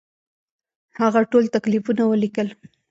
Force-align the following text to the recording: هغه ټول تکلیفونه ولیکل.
هغه 0.99 1.21
ټول 1.31 1.45
تکلیفونه 1.55 2.03
ولیکل. 2.07 2.47